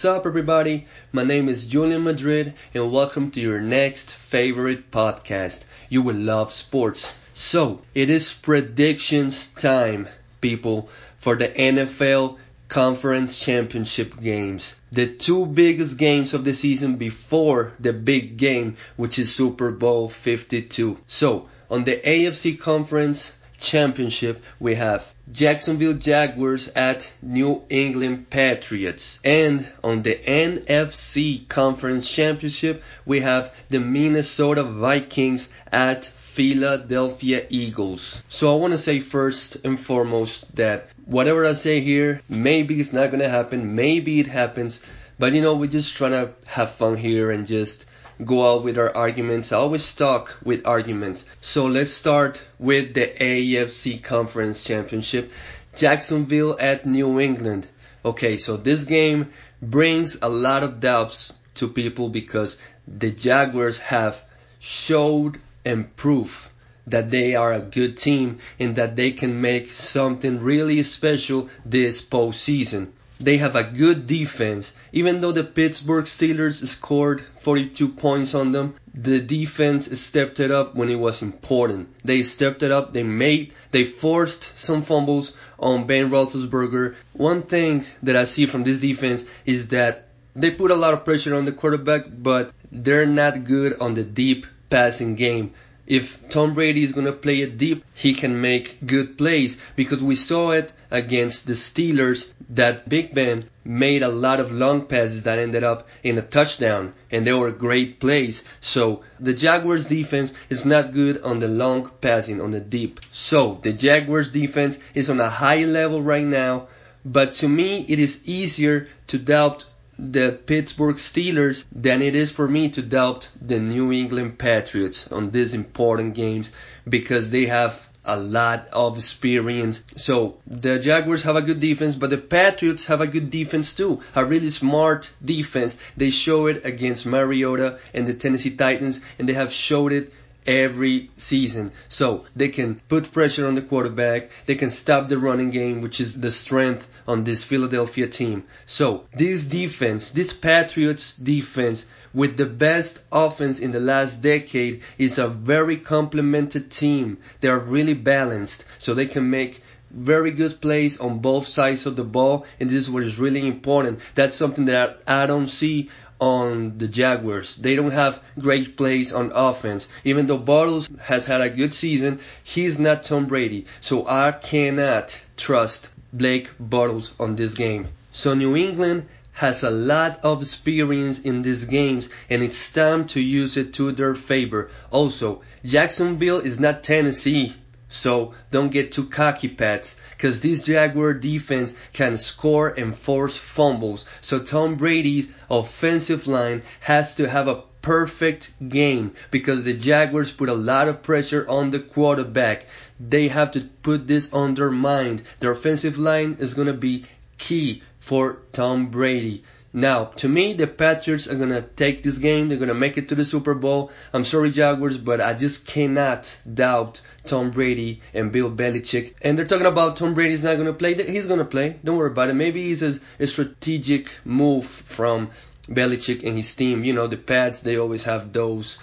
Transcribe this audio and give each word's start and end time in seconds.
What's 0.00 0.16
up, 0.16 0.24
everybody? 0.24 0.86
My 1.12 1.24
name 1.24 1.46
is 1.50 1.66
Julian 1.66 2.04
Madrid, 2.04 2.54
and 2.72 2.90
welcome 2.90 3.30
to 3.32 3.38
your 3.38 3.60
next 3.60 4.10
favorite 4.10 4.90
podcast. 4.90 5.64
You 5.90 6.00
will 6.00 6.16
love 6.16 6.54
sports. 6.54 7.12
So, 7.34 7.82
it 7.94 8.08
is 8.08 8.32
predictions 8.32 9.48
time, 9.48 10.08
people, 10.40 10.88
for 11.18 11.36
the 11.36 11.48
NFL 11.48 12.38
Conference 12.68 13.38
Championship 13.38 14.18
games. 14.18 14.76
The 14.90 15.06
two 15.06 15.44
biggest 15.44 15.98
games 15.98 16.32
of 16.32 16.44
the 16.44 16.54
season 16.54 16.96
before 16.96 17.74
the 17.78 17.92
big 17.92 18.38
game, 18.38 18.78
which 18.96 19.18
is 19.18 19.34
Super 19.34 19.70
Bowl 19.70 20.08
52. 20.08 20.96
So, 21.08 21.50
on 21.70 21.84
the 21.84 21.98
AFC 21.98 22.58
Conference, 22.58 23.34
championship, 23.60 24.42
we 24.58 24.74
have 24.74 25.14
Jacksonville 25.30 25.94
Jaguars 25.94 26.68
at 26.68 27.12
New 27.22 27.62
England 27.68 28.30
Patriots. 28.30 29.20
And 29.24 29.70
on 29.84 30.02
the 30.02 30.16
NFC 30.16 31.46
Conference 31.48 32.10
Championship, 32.10 32.82
we 33.04 33.20
have 33.20 33.54
the 33.68 33.80
Minnesota 33.80 34.62
Vikings 34.62 35.50
at 35.70 36.06
Philadelphia 36.06 37.44
Eagles. 37.48 38.22
So 38.28 38.54
I 38.54 38.58
want 38.58 38.72
to 38.72 38.78
say 38.78 39.00
first 39.00 39.64
and 39.64 39.78
foremost 39.78 40.54
that 40.56 40.88
whatever 41.04 41.44
I 41.44 41.54
say 41.54 41.80
here, 41.80 42.22
maybe 42.28 42.80
it's 42.80 42.92
not 42.92 43.10
going 43.10 43.22
to 43.22 43.28
happen, 43.28 43.74
maybe 43.74 44.20
it 44.20 44.26
happens, 44.26 44.80
but 45.18 45.32
you 45.32 45.42
know, 45.42 45.54
we're 45.54 45.66
just 45.66 45.94
trying 45.94 46.12
to 46.12 46.32
have 46.46 46.70
fun 46.70 46.96
here 46.96 47.30
and 47.30 47.46
just 47.46 47.84
go 48.24 48.52
out 48.52 48.64
with 48.64 48.78
our 48.78 48.94
arguments. 48.96 49.52
I 49.52 49.56
always 49.56 49.94
talk 49.94 50.36
with 50.44 50.66
arguments. 50.66 51.24
So 51.40 51.66
let's 51.66 51.92
start 51.92 52.44
with 52.58 52.94
the 52.94 53.06
AFC 53.06 54.02
Conference 54.02 54.62
Championship. 54.62 55.30
Jacksonville 55.74 56.56
at 56.60 56.86
New 56.86 57.20
England. 57.20 57.68
Okay, 58.04 58.36
so 58.36 58.56
this 58.56 58.84
game 58.84 59.32
brings 59.62 60.16
a 60.20 60.28
lot 60.28 60.62
of 60.62 60.80
doubts 60.80 61.34
to 61.54 61.68
people 61.68 62.08
because 62.08 62.56
the 62.88 63.10
Jaguars 63.10 63.78
have 63.78 64.24
showed 64.58 65.40
and 65.64 65.94
proof 65.96 66.50
that 66.86 67.10
they 67.10 67.34
are 67.34 67.52
a 67.52 67.60
good 67.60 67.96
team 67.96 68.38
and 68.58 68.76
that 68.76 68.96
they 68.96 69.12
can 69.12 69.40
make 69.40 69.68
something 69.70 70.40
really 70.40 70.82
special 70.82 71.48
this 71.64 72.00
postseason. 72.02 72.88
They 73.20 73.36
have 73.36 73.54
a 73.54 73.62
good 73.62 74.06
defense. 74.06 74.72
Even 74.92 75.20
though 75.20 75.32
the 75.32 75.44
Pittsburgh 75.44 76.06
Steelers 76.06 76.66
scored 76.66 77.22
42 77.40 77.88
points 77.90 78.34
on 78.34 78.52
them, 78.52 78.76
the 78.94 79.20
defense 79.20 80.00
stepped 80.00 80.40
it 80.40 80.50
up 80.50 80.74
when 80.74 80.88
it 80.88 80.98
was 80.98 81.20
important. 81.20 81.88
They 82.02 82.22
stepped 82.22 82.62
it 82.62 82.70
up. 82.70 82.94
They 82.94 83.02
made, 83.02 83.52
they 83.72 83.84
forced 83.84 84.58
some 84.58 84.80
fumbles 84.80 85.32
on 85.58 85.86
Ben 85.86 86.08
Roethlisberger. 86.10 86.94
One 87.12 87.42
thing 87.42 87.84
that 88.02 88.16
I 88.16 88.24
see 88.24 88.46
from 88.46 88.64
this 88.64 88.80
defense 88.80 89.24
is 89.44 89.68
that 89.68 90.08
they 90.34 90.50
put 90.50 90.70
a 90.70 90.76
lot 90.76 90.94
of 90.94 91.04
pressure 91.04 91.34
on 91.34 91.44
the 91.44 91.52
quarterback, 91.52 92.04
but 92.10 92.52
they're 92.72 93.06
not 93.06 93.44
good 93.44 93.78
on 93.80 93.94
the 93.94 94.04
deep 94.04 94.46
passing 94.70 95.14
game 95.14 95.52
if 95.90 96.28
Tom 96.28 96.54
Brady 96.54 96.84
is 96.84 96.92
going 96.92 97.06
to 97.06 97.12
play 97.12 97.40
it 97.40 97.58
deep, 97.58 97.84
he 97.94 98.14
can 98.14 98.40
make 98.40 98.78
good 98.86 99.18
plays 99.18 99.56
because 99.74 100.00
we 100.00 100.14
saw 100.14 100.52
it 100.52 100.72
against 100.88 101.48
the 101.48 101.54
Steelers 101.54 102.30
that 102.48 102.88
Big 102.88 103.12
Ben 103.12 103.50
made 103.64 104.04
a 104.04 104.08
lot 104.08 104.38
of 104.38 104.52
long 104.52 104.86
passes 104.86 105.24
that 105.24 105.40
ended 105.40 105.64
up 105.64 105.88
in 106.04 106.16
a 106.16 106.22
touchdown 106.22 106.94
and 107.10 107.26
they 107.26 107.32
were 107.32 107.50
great 107.50 107.98
plays. 107.98 108.44
So 108.60 109.02
the 109.18 109.34
Jaguars 109.34 109.86
defense 109.86 110.32
is 110.48 110.64
not 110.64 110.94
good 110.94 111.22
on 111.22 111.40
the 111.40 111.48
long 111.48 111.90
passing 112.00 112.40
on 112.40 112.52
the 112.52 112.60
deep. 112.60 113.00
So 113.10 113.58
the 113.64 113.72
Jaguars 113.72 114.30
defense 114.30 114.78
is 114.94 115.10
on 115.10 115.18
a 115.18 115.28
high 115.28 115.64
level 115.64 116.00
right 116.00 116.24
now, 116.24 116.68
but 117.04 117.32
to 117.34 117.48
me 117.48 117.84
it 117.88 117.98
is 117.98 118.20
easier 118.26 118.86
to 119.08 119.18
doubt 119.18 119.64
the 120.00 120.32
Pittsburgh 120.46 120.96
Steelers 120.96 121.64
than 121.70 122.00
it 122.00 122.16
is 122.16 122.30
for 122.30 122.48
me 122.48 122.70
to 122.70 122.80
doubt 122.80 123.28
the 123.40 123.60
New 123.60 123.92
England 123.92 124.38
Patriots 124.38 125.06
on 125.12 125.30
these 125.30 125.52
important 125.52 126.14
games 126.14 126.50
because 126.88 127.30
they 127.30 127.46
have 127.46 127.86
a 128.04 128.16
lot 128.16 128.66
of 128.72 128.96
experience. 128.96 129.84
So 129.96 130.38
the 130.46 130.78
Jaguars 130.78 131.22
have 131.24 131.36
a 131.36 131.42
good 131.42 131.60
defense, 131.60 131.96
but 131.96 132.08
the 132.08 132.18
Patriots 132.18 132.86
have 132.86 133.02
a 133.02 133.06
good 133.06 133.30
defense 133.30 133.74
too. 133.74 134.00
A 134.14 134.24
really 134.24 134.48
smart 134.48 135.12
defense. 135.22 135.76
They 135.98 136.10
show 136.10 136.46
it 136.46 136.64
against 136.64 137.04
Mariota 137.04 137.78
and 137.92 138.06
the 138.06 138.14
Tennessee 138.14 138.56
Titans, 138.56 139.02
and 139.18 139.28
they 139.28 139.34
have 139.34 139.52
showed 139.52 139.92
it 139.92 140.12
every 140.46 141.10
season. 141.16 141.72
So 141.88 142.24
they 142.34 142.48
can 142.48 142.80
put 142.88 143.12
pressure 143.12 143.46
on 143.46 143.54
the 143.54 143.62
quarterback, 143.62 144.30
they 144.46 144.54
can 144.54 144.70
stop 144.70 145.08
the 145.08 145.18
running 145.18 145.50
game, 145.50 145.80
which 145.80 146.00
is 146.00 146.18
the 146.18 146.32
strength 146.32 146.86
on 147.06 147.24
this 147.24 147.44
Philadelphia 147.44 148.06
team. 148.06 148.44
So 148.66 149.04
this 149.16 149.44
defense, 149.44 150.10
this 150.10 150.32
Patriots 150.32 151.14
defense 151.14 151.86
with 152.12 152.36
the 152.36 152.46
best 152.46 153.02
offense 153.12 153.60
in 153.60 153.70
the 153.70 153.80
last 153.80 154.20
decade 154.20 154.82
is 154.98 155.18
a 155.18 155.28
very 155.28 155.76
complemented 155.76 156.70
team. 156.70 157.18
They 157.40 157.48
are 157.48 157.58
really 157.58 157.94
balanced, 157.94 158.64
so 158.78 158.94
they 158.94 159.06
can 159.06 159.30
make 159.30 159.62
very 159.90 160.30
good 160.30 160.60
plays 160.60 160.98
on 160.98 161.18
both 161.18 161.46
sides 161.46 161.86
of 161.86 161.96
the 161.96 162.04
ball, 162.04 162.46
and 162.58 162.70
this 162.70 162.84
is 162.84 162.90
what 162.90 163.02
is 163.02 163.18
really 163.18 163.46
important. 163.46 164.00
That's 164.14 164.34
something 164.34 164.66
that 164.66 165.00
I 165.06 165.26
don't 165.26 165.48
see 165.48 165.90
on 166.20 166.76
the 166.76 166.86
Jaguars. 166.86 167.56
They 167.56 167.76
don't 167.76 167.92
have 167.92 168.22
great 168.38 168.76
plays 168.76 169.12
on 169.12 169.32
offense. 169.34 169.88
Even 170.04 170.26
though 170.26 170.38
Bortles 170.38 170.96
has 171.00 171.24
had 171.24 171.40
a 171.40 171.48
good 171.48 171.72
season, 171.72 172.20
he's 172.44 172.78
not 172.78 173.02
Tom 173.02 173.26
Brady. 173.26 173.66
So 173.80 174.06
I 174.06 174.32
cannot 174.32 175.18
trust 175.36 175.90
Blake 176.12 176.50
Bortles 176.62 177.12
on 177.18 177.36
this 177.36 177.54
game. 177.54 177.88
So 178.12 178.34
New 178.34 178.56
England 178.56 179.06
has 179.32 179.62
a 179.62 179.70
lot 179.70 180.20
of 180.22 180.42
experience 180.42 181.20
in 181.20 181.40
these 181.40 181.64
games 181.64 182.10
and 182.28 182.42
it's 182.42 182.72
time 182.72 183.06
to 183.06 183.20
use 183.20 183.56
it 183.56 183.72
to 183.72 183.90
their 183.92 184.14
favor. 184.14 184.70
Also, 184.90 185.40
Jacksonville 185.64 186.40
is 186.40 186.60
not 186.60 186.82
Tennessee, 186.82 187.54
so 187.90 188.34
don't 188.52 188.70
get 188.70 188.92
too 188.92 189.06
cocky 189.06 189.48
pats 189.48 189.96
because 190.16 190.40
this 190.40 190.62
Jaguar 190.62 191.12
defense 191.12 191.74
can 191.92 192.16
score 192.18 192.68
and 192.68 192.96
force 192.96 193.36
fumbles. 193.36 194.04
So 194.20 194.38
Tom 194.38 194.76
Brady's 194.76 195.28
offensive 195.50 196.28
line 196.28 196.62
has 196.80 197.16
to 197.16 197.28
have 197.28 197.48
a 197.48 197.64
perfect 197.82 198.50
game 198.68 199.12
because 199.30 199.64
the 199.64 199.72
Jaguars 199.72 200.30
put 200.30 200.48
a 200.48 200.54
lot 200.54 200.86
of 200.86 201.02
pressure 201.02 201.44
on 201.48 201.70
the 201.70 201.80
quarterback. 201.80 202.66
They 203.00 203.28
have 203.28 203.50
to 203.52 203.62
put 203.82 204.06
this 204.06 204.32
on 204.32 204.54
their 204.54 204.70
mind. 204.70 205.22
Their 205.40 205.52
offensive 205.52 205.98
line 205.98 206.36
is 206.38 206.54
going 206.54 206.68
to 206.68 206.74
be 206.74 207.06
key 207.38 207.82
for 207.98 208.38
Tom 208.52 208.86
Brady. 208.86 209.42
Now, 209.72 210.06
to 210.06 210.28
me, 210.28 210.52
the 210.52 210.66
Patriots 210.66 211.28
are 211.28 211.36
going 211.36 211.50
to 211.50 211.62
take 211.62 212.02
this 212.02 212.18
game. 212.18 212.48
They're 212.48 212.58
going 212.58 212.68
to 212.68 212.74
make 212.74 212.98
it 212.98 213.08
to 213.10 213.14
the 213.14 213.24
Super 213.24 213.54
Bowl. 213.54 213.92
I'm 214.12 214.24
sorry, 214.24 214.50
Jaguars, 214.50 214.98
but 214.98 215.20
I 215.20 215.34
just 215.34 215.64
cannot 215.64 216.36
doubt 216.52 217.02
Tom 217.24 217.52
Brady 217.52 218.00
and 218.12 218.32
Bill 218.32 218.50
Belichick. 218.50 219.14
And 219.22 219.38
they're 219.38 219.46
talking 219.46 219.66
about 219.66 219.96
Tom 219.96 220.14
Brady's 220.14 220.42
not 220.42 220.54
going 220.54 220.66
to 220.66 220.72
play. 220.72 220.94
He's 220.94 221.28
going 221.28 221.38
to 221.38 221.44
play. 221.44 221.78
Don't 221.84 221.96
worry 221.96 222.10
about 222.10 222.30
it. 222.30 222.34
Maybe 222.34 222.72
it's 222.72 222.82
a, 222.82 222.98
a 223.20 223.28
strategic 223.28 224.10
move 224.24 224.66
from 224.66 225.30
Belichick 225.68 226.24
and 226.24 226.36
his 226.36 226.52
team. 226.54 226.82
You 226.82 226.92
know, 226.92 227.06
the 227.06 227.16
Pats, 227.16 227.60
they 227.60 227.76
always 227.76 228.02
have 228.04 228.32
those 228.32 228.78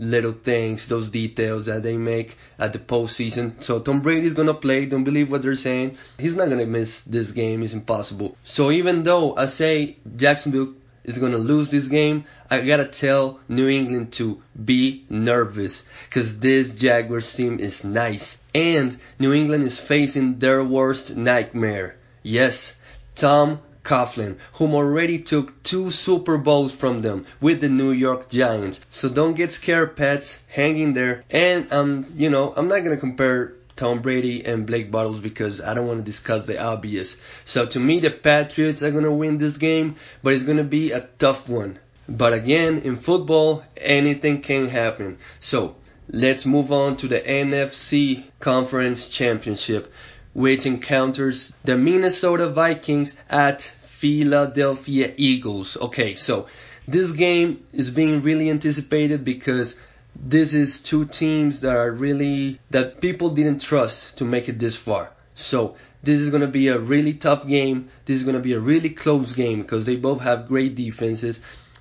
little 0.00 0.32
things, 0.32 0.86
those 0.86 1.08
details 1.08 1.66
that 1.66 1.82
they 1.82 1.96
make 1.96 2.36
at 2.58 2.72
the 2.72 2.78
postseason. 2.78 3.62
So 3.62 3.78
Tom 3.78 4.00
Brady 4.00 4.26
is 4.26 4.32
gonna 4.32 4.54
play. 4.54 4.86
Don't 4.86 5.04
believe 5.04 5.30
what 5.30 5.42
they're 5.42 5.54
saying. 5.54 5.98
He's 6.18 6.34
not 6.34 6.48
gonna 6.48 6.66
miss 6.66 7.02
this 7.02 7.30
game. 7.30 7.62
It's 7.62 7.74
impossible. 7.74 8.36
So 8.42 8.70
even 8.70 9.02
though 9.02 9.36
I 9.36 9.46
say 9.46 9.98
Jacksonville 10.16 10.74
is 11.04 11.18
gonna 11.18 11.38
lose 11.38 11.70
this 11.70 11.88
game, 11.88 12.24
I 12.50 12.62
gotta 12.62 12.86
tell 12.86 13.40
New 13.48 13.68
England 13.68 14.12
to 14.14 14.42
be 14.64 15.04
nervous 15.10 15.82
because 16.08 16.40
this 16.40 16.74
Jaguars 16.74 17.32
team 17.34 17.60
is 17.60 17.84
nice 17.84 18.38
and 18.54 18.96
New 19.18 19.34
England 19.34 19.64
is 19.64 19.78
facing 19.78 20.38
their 20.38 20.64
worst 20.64 21.14
nightmare. 21.16 21.96
Yes, 22.22 22.72
Tom 23.14 23.60
Coughlin, 23.82 24.36
whom 24.54 24.74
already 24.74 25.18
took 25.18 25.62
two 25.62 25.90
Super 25.90 26.38
Bowls 26.38 26.72
from 26.72 27.02
them 27.02 27.26
with 27.40 27.60
the 27.60 27.68
New 27.68 27.92
York 27.92 28.28
Giants. 28.28 28.80
So 28.90 29.08
don't 29.08 29.34
get 29.34 29.52
scared, 29.52 29.96
Pats. 29.96 30.38
Hang 30.48 30.76
in 30.76 30.92
there. 30.92 31.24
And 31.30 31.72
um, 31.72 32.06
you 32.16 32.30
know, 32.30 32.52
I'm 32.56 32.68
not 32.68 32.84
gonna 32.84 32.96
compare 32.96 33.54
Tom 33.76 34.02
Brady 34.02 34.44
and 34.44 34.66
Blake 34.66 34.92
Bortles 34.92 35.22
because 35.22 35.60
I 35.60 35.72
don't 35.72 35.86
want 35.86 36.00
to 36.00 36.04
discuss 36.04 36.44
the 36.44 36.62
obvious. 36.62 37.16
So 37.44 37.64
to 37.66 37.80
me, 37.80 38.00
the 38.00 38.10
Patriots 38.10 38.82
are 38.82 38.90
gonna 38.90 39.12
win 39.12 39.38
this 39.38 39.56
game, 39.56 39.96
but 40.22 40.34
it's 40.34 40.42
gonna 40.42 40.64
be 40.64 40.92
a 40.92 41.08
tough 41.18 41.48
one. 41.48 41.78
But 42.06 42.32
again, 42.32 42.78
in 42.80 42.96
football, 42.96 43.62
anything 43.76 44.42
can 44.42 44.68
happen. 44.68 45.18
So 45.38 45.76
let's 46.08 46.44
move 46.44 46.72
on 46.72 46.96
to 46.98 47.08
the 47.08 47.20
NFC 47.20 48.24
Conference 48.40 49.08
Championship 49.08 49.92
which 50.32 50.66
encounters 50.66 51.54
the 51.64 51.76
Minnesota 51.76 52.48
Vikings 52.48 53.14
at 53.28 53.62
Philadelphia 53.62 55.12
Eagles. 55.16 55.76
Okay, 55.76 56.14
so 56.14 56.46
this 56.86 57.12
game 57.12 57.62
is 57.72 57.90
being 57.90 58.22
really 58.22 58.50
anticipated 58.50 59.24
because 59.24 59.76
this 60.16 60.54
is 60.54 60.80
two 60.80 61.04
teams 61.04 61.60
that 61.60 61.76
are 61.76 61.92
really 61.92 62.58
that 62.70 63.00
people 63.00 63.30
didn't 63.30 63.60
trust 63.60 64.18
to 64.18 64.24
make 64.24 64.48
it 64.48 64.58
this 64.58 64.76
far. 64.76 65.12
So 65.34 65.76
this 66.02 66.20
is 66.20 66.30
going 66.30 66.42
to 66.42 66.48
be 66.48 66.68
a 66.68 66.78
really 66.78 67.14
tough 67.14 67.46
game. 67.46 67.90
This 68.04 68.16
is 68.16 68.22
going 68.24 68.36
to 68.36 68.42
be 68.42 68.54
a 68.54 68.60
really 68.60 68.90
close 68.90 69.32
game 69.32 69.62
because 69.62 69.86
they 69.86 69.96
both 69.96 70.20
have 70.20 70.48
great 70.48 70.74
defenses. 70.74 71.40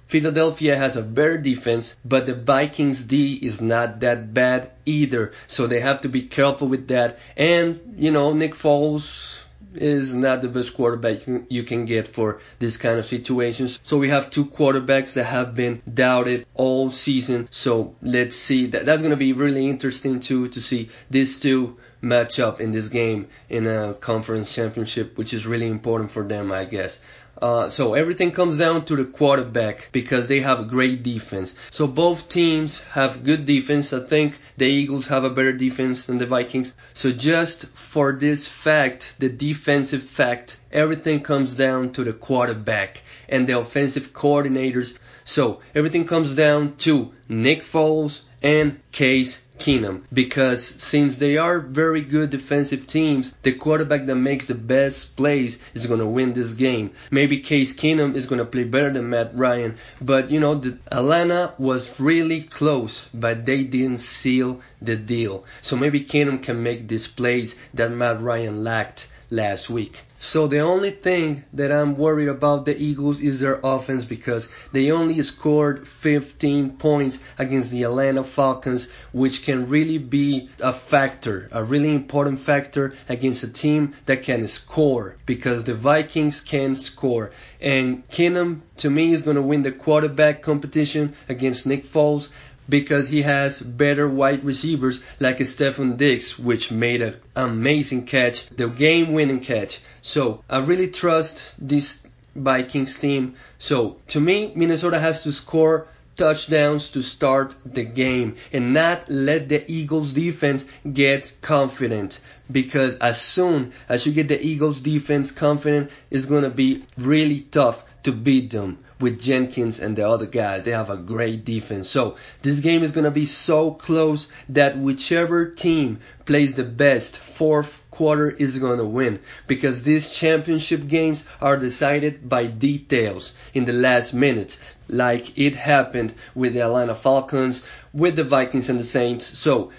Philadelphia 0.09 0.75
has 0.75 0.95
a 0.95 1.03
better 1.03 1.37
defense, 1.37 1.95
but 2.03 2.25
the 2.25 2.33
Vikings 2.33 3.05
D 3.05 3.35
is 3.35 3.61
not 3.61 3.99
that 3.99 4.33
bad 4.33 4.71
either. 4.83 5.33
So 5.45 5.67
they 5.67 5.79
have 5.81 6.01
to 6.01 6.09
be 6.09 6.23
careful 6.23 6.67
with 6.67 6.87
that. 6.87 7.19
And, 7.37 7.93
you 7.95 8.09
know, 8.09 8.33
Nick 8.33 8.55
Foles 8.55 9.38
is 9.75 10.15
not 10.15 10.41
the 10.41 10.47
best 10.47 10.73
quarterback 10.73 11.21
you 11.49 11.63
can 11.63 11.85
get 11.85 12.07
for 12.07 12.41
this 12.59 12.77
kind 12.77 12.97
of 12.97 13.05
situations. 13.05 13.79
So 13.83 13.97
we 13.97 14.09
have 14.09 14.29
two 14.29 14.45
quarterbacks 14.45 15.13
that 15.13 15.25
have 15.25 15.55
been 15.55 15.81
doubted 15.91 16.45
all 16.55 16.89
season. 16.89 17.47
So 17.51 17.95
let's 18.01 18.35
see. 18.35 18.67
That 18.67 18.85
that's 18.85 19.01
going 19.01 19.11
to 19.11 19.17
be 19.17 19.33
really 19.33 19.67
interesting 19.67 20.19
too 20.19 20.47
to 20.49 20.61
see 20.61 20.89
these 21.09 21.39
two 21.39 21.77
match 22.01 22.39
up 22.39 22.61
in 22.61 22.71
this 22.71 22.87
game 22.87 23.27
in 23.49 23.67
a 23.67 23.93
conference 23.93 24.53
championship, 24.53 25.17
which 25.17 25.33
is 25.33 25.45
really 25.45 25.67
important 25.67 26.11
for 26.11 26.23
them, 26.23 26.51
I 26.51 26.65
guess. 26.65 26.99
Uh, 27.41 27.69
so 27.69 27.93
everything 27.93 28.31
comes 28.31 28.57
down 28.57 28.83
to 28.83 28.95
the 28.97 29.05
quarterback 29.05 29.89
because 29.93 30.27
they 30.27 30.41
have 30.41 30.59
a 30.59 30.65
great 30.65 31.03
defense. 31.03 31.55
So 31.69 31.87
both 31.87 32.27
teams 32.27 32.81
have 32.81 33.23
good 33.23 33.45
defense. 33.45 33.93
I 33.93 34.01
think 34.05 34.37
the 34.57 34.65
Eagles 34.65 35.07
have 35.07 35.23
a 35.23 35.29
better 35.29 35.53
defense 35.53 36.07
than 36.07 36.17
the 36.17 36.25
Vikings. 36.25 36.73
So 36.93 37.11
just 37.11 37.67
for 37.67 38.11
this 38.11 38.47
fact, 38.47 39.15
the 39.19 39.29
defensive 39.49 40.03
fact, 40.03 40.59
everything 40.71 41.21
comes 41.21 41.55
down 41.55 41.91
to 41.91 42.03
the 42.03 42.13
quarterback 42.13 43.01
and 43.27 43.47
the 43.47 43.57
offensive 43.57 44.13
coordinators. 44.13 44.95
So 45.23 45.59
everything 45.73 46.05
comes 46.05 46.35
down 46.35 46.75
to 46.85 47.11
Nick 47.27 47.63
Foles 47.63 48.21
and 48.43 48.79
Case 48.91 49.41
Keenum 49.57 50.03
because 50.13 50.63
since 50.77 51.17
they 51.17 51.37
are 51.37 51.59
very 51.59 52.01
good 52.01 52.29
defensive 52.29 52.87
teams, 52.87 53.33
the 53.41 53.51
quarterback 53.51 54.05
that 54.05 54.15
makes 54.15 54.47
the 54.47 54.55
best 54.55 55.17
plays 55.17 55.57
is 55.73 55.87
going 55.87 55.99
to 55.99 56.05
win 56.05 56.33
this 56.33 56.53
game. 56.53 56.91
Maybe 57.11 57.39
Case 57.39 57.73
Keenum 57.73 58.15
is 58.15 58.27
going 58.27 58.39
to 58.39 58.45
play 58.45 58.63
better 58.63 58.93
than 58.93 59.09
Matt 59.09 59.35
Ryan, 59.35 59.77
but 59.99 60.31
you 60.31 60.39
know, 60.39 60.55
the, 60.55 60.77
Atlanta 60.91 61.53
was 61.57 61.99
really 61.99 62.43
close, 62.43 63.09
but 63.13 63.45
they 63.45 63.63
didn't 63.63 63.99
seal 63.99 64.61
the 64.81 64.95
deal. 64.95 65.43
So 65.61 65.75
maybe 65.75 66.01
Keenum 66.01 66.41
can 66.41 66.63
make 66.63 66.87
these 66.87 67.07
plays 67.07 67.55
that 67.73 67.91
Matt 67.91 68.21
Ryan 68.21 68.63
lacked 68.63 69.09
last 69.29 69.69
week. 69.69 70.03
So 70.21 70.47
the 70.47 70.59
only 70.59 70.91
thing 70.91 71.45
that 71.53 71.71
I'm 71.71 71.95
worried 71.95 72.27
about 72.27 72.65
the 72.65 72.77
Eagles 72.77 73.21
is 73.21 73.39
their 73.39 73.57
offense 73.63 74.03
because 74.03 74.49
they 74.73 74.91
only 74.91 75.21
scored 75.21 75.87
15 75.87 76.71
points 76.71 77.19
against 77.37 77.71
the 77.71 77.83
Atlanta 77.83 78.25
Falcons, 78.25 78.89
which 79.13 79.45
can 79.45 79.69
really 79.69 79.97
be 79.97 80.49
a 80.61 80.73
factor, 80.73 81.47
a 81.53 81.63
really 81.63 81.95
important 81.95 82.39
factor 82.39 82.95
against 83.07 83.43
a 83.43 83.47
team 83.47 83.93
that 84.07 84.23
can 84.23 84.45
score 84.49 85.15
because 85.25 85.63
the 85.63 85.73
Vikings 85.73 86.41
can 86.41 86.75
score. 86.75 87.31
And 87.61 88.05
Keenum, 88.09 88.61
to 88.77 88.89
me, 88.89 89.13
is 89.13 89.23
going 89.23 89.37
to 89.37 89.41
win 89.41 89.63
the 89.63 89.71
quarterback 89.71 90.41
competition 90.41 91.15
against 91.29 91.65
Nick 91.65 91.85
Foles 91.85 92.27
because 92.69 93.09
he 93.09 93.23
has 93.23 93.61
better 93.61 94.07
wide 94.07 94.43
receivers 94.43 95.01
like 95.19 95.39
Stefon 95.39 95.97
Diggs, 95.97 96.37
which 96.37 96.71
made 96.71 97.01
an 97.01 97.17
amazing 97.35 98.05
catch, 98.05 98.47
the 98.49 98.67
game 98.67 99.11
winning 99.11 99.39
catch. 99.39 99.79
So 100.01 100.43
I 100.49 100.59
really 100.59 100.87
trust 100.87 101.55
this 101.59 102.01
Vikings 102.35 102.99
team. 102.99 103.35
So 103.57 103.97
to 104.09 104.21
me, 104.21 104.53
Minnesota 104.55 104.99
has 104.99 105.23
to 105.23 105.31
score 105.31 105.87
touchdowns 106.15 106.89
to 106.89 107.01
start 107.01 107.55
the 107.65 107.83
game 107.83 108.35
and 108.51 108.73
not 108.73 109.09
let 109.09 109.47
the 109.47 109.63
Eagles 109.71 110.11
defense 110.11 110.65
get 110.91 111.31
confident 111.41 112.19
because 112.51 112.97
as 112.97 113.21
soon 113.21 113.71
as 113.87 114.05
you 114.05 114.11
get 114.11 114.27
the 114.27 114.45
Eagles 114.45 114.81
defense 114.81 115.31
confident, 115.31 115.89
it's 116.11 116.25
going 116.25 116.43
to 116.43 116.49
be 116.49 116.83
really 116.97 117.39
tough 117.39 117.83
to 118.03 118.11
beat 118.11 118.51
them 118.51 118.79
with 118.99 119.19
Jenkins 119.19 119.79
and 119.79 119.95
the 119.95 120.07
other 120.07 120.25
guys. 120.25 120.63
They 120.63 120.71
have 120.71 120.89
a 120.89 120.97
great 120.97 121.45
defense. 121.45 121.89
So 121.89 122.17
this 122.41 122.59
game 122.59 122.83
is 122.83 122.91
going 122.91 123.05
to 123.05 123.11
be 123.11 123.25
so 123.25 123.71
close 123.71 124.27
that 124.49 124.77
whichever 124.77 125.49
team 125.49 125.99
plays 126.25 126.53
the 126.53 126.63
best 126.63 127.17
fourth 127.17 127.81
quarter 127.91 128.29
is 128.29 128.59
going 128.59 128.77
to 128.77 128.85
win 128.85 129.19
because 129.47 129.83
these 129.83 130.11
championship 130.11 130.87
games 130.87 131.25
are 131.41 131.57
decided 131.57 132.29
by 132.29 132.45
details 132.45 133.33
in 133.53 133.65
the 133.65 133.73
last 133.73 134.13
minutes 134.13 134.59
like 134.87 135.37
it 135.37 135.55
happened 135.55 136.13
with 136.35 136.53
the 136.53 136.61
Atlanta 136.61 136.95
Falcons, 136.95 137.63
with 137.93 138.15
the 138.15 138.23
Vikings 138.23 138.69
and 138.69 138.79
the 138.79 138.83
Saints. 138.83 139.37
So 139.37 139.71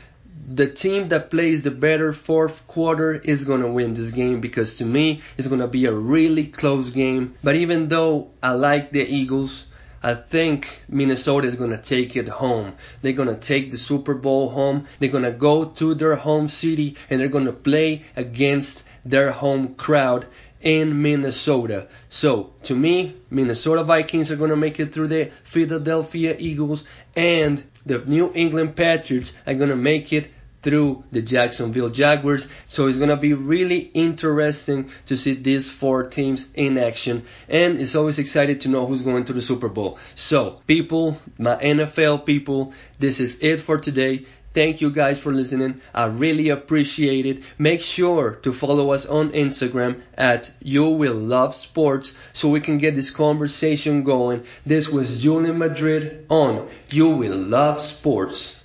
the 0.52 0.66
team 0.66 1.08
that 1.10 1.30
plays 1.30 1.62
the 1.62 1.70
better 1.70 2.12
fourth 2.12 2.66
quarter 2.66 3.14
is 3.14 3.44
going 3.44 3.60
to 3.62 3.68
win 3.68 3.94
this 3.94 4.10
game 4.10 4.40
because 4.40 4.78
to 4.78 4.84
me 4.84 5.22
it's 5.38 5.46
going 5.46 5.60
to 5.60 5.68
be 5.68 5.86
a 5.86 5.92
really 5.92 6.46
close 6.46 6.90
game. 6.90 7.34
But 7.42 7.54
even 7.54 7.88
though 7.88 8.30
I 8.42 8.52
like 8.52 8.90
the 8.90 9.02
Eagles, 9.02 9.66
I 10.02 10.14
think 10.14 10.82
Minnesota 10.88 11.46
is 11.46 11.54
going 11.54 11.70
to 11.70 11.78
take 11.78 12.16
it 12.16 12.26
home. 12.26 12.74
They're 13.02 13.12
going 13.12 13.28
to 13.28 13.36
take 13.36 13.70
the 13.70 13.78
Super 13.78 14.14
Bowl 14.14 14.48
home. 14.48 14.86
They're 14.98 15.10
going 15.10 15.24
to 15.24 15.32
go 15.32 15.66
to 15.66 15.94
their 15.94 16.16
home 16.16 16.48
city 16.48 16.96
and 17.08 17.20
they're 17.20 17.28
going 17.28 17.44
to 17.44 17.52
play 17.52 18.02
against 18.16 18.82
their 19.04 19.30
home 19.30 19.74
crowd 19.74 20.26
in 20.60 21.02
Minnesota. 21.02 21.88
So, 22.08 22.52
to 22.64 22.74
me, 22.74 23.14
Minnesota 23.30 23.84
Vikings 23.84 24.30
are 24.30 24.36
going 24.36 24.50
to 24.50 24.56
make 24.56 24.78
it 24.80 24.92
through 24.92 25.08
the 25.08 25.30
Philadelphia 25.44 26.36
Eagles 26.38 26.84
and 27.16 27.62
the 27.86 27.98
New 27.98 28.30
England 28.34 28.76
Patriots 28.76 29.32
are 29.46 29.54
going 29.54 29.70
to 29.70 29.76
make 29.76 30.12
it 30.12 30.28
through 30.62 31.04
the 31.10 31.22
Jacksonville 31.22 31.88
Jaguars. 31.88 32.48
So 32.68 32.86
it's 32.86 32.98
going 32.98 33.10
to 33.10 33.16
be 33.16 33.34
really 33.34 33.78
interesting 33.78 34.90
to 35.06 35.16
see 35.16 35.34
these 35.34 35.70
four 35.70 36.04
teams 36.04 36.46
in 36.54 36.76
action. 36.76 37.24
And 37.48 37.80
it's 37.80 37.94
always 37.94 38.18
excited 38.18 38.60
to 38.62 38.68
know 38.68 38.86
who's 38.86 39.02
going 39.02 39.24
to 39.24 39.32
the 39.32 39.42
Super 39.42 39.68
Bowl. 39.68 39.98
So, 40.14 40.60
people, 40.66 41.18
my 41.38 41.56
NFL 41.56 42.26
people, 42.26 42.74
this 42.98 43.20
is 43.20 43.38
it 43.40 43.60
for 43.60 43.78
today. 43.78 44.26
Thank 44.52 44.80
you 44.80 44.90
guys 44.90 45.20
for 45.20 45.32
listening. 45.32 45.80
I 45.94 46.06
really 46.06 46.48
appreciate 46.48 47.24
it. 47.24 47.44
Make 47.56 47.82
sure 47.82 48.32
to 48.42 48.52
follow 48.52 48.90
us 48.90 49.06
on 49.06 49.30
Instagram 49.30 50.00
at 50.14 50.50
You 50.60 50.88
Will 50.88 51.14
Love 51.14 51.54
Sports 51.54 52.14
so 52.32 52.48
we 52.48 52.60
can 52.60 52.78
get 52.78 52.96
this 52.96 53.10
conversation 53.10 54.02
going. 54.02 54.42
This 54.66 54.88
was 54.88 55.22
Julian 55.22 55.58
Madrid 55.58 56.26
on 56.28 56.68
You 56.90 57.10
Will 57.10 57.36
Love 57.36 57.80
Sports. 57.80 58.58